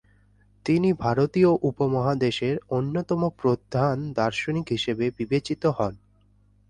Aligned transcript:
তিনি 0.65 0.89
ভারতীয় 0.99 1.51
উপমহাদেশের 1.61 2.55
অন্যতম 2.69 3.21
প্রধান 3.39 3.95
দার্শনিক 4.13 4.67
হিসাবে 4.69 5.05
বিবেচিত 5.17 5.63
হন। 5.77 5.93